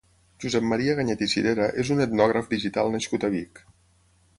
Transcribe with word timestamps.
Josep 0.45 0.65
Maria 0.69 0.95
Ganyet 1.01 1.21
i 1.27 1.29
Cirera 1.35 1.69
és 1.85 1.93
un 1.97 2.03
etnògraf 2.09 2.51
digital 2.59 2.95
nascut 2.97 3.29
a 3.29 3.35
Vic. 3.41 3.69